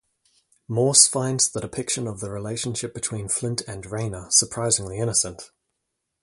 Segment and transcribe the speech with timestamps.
[0.67, 5.51] Morse finds the depiction of the relationship between Flint and Rayna surprisingly innocent.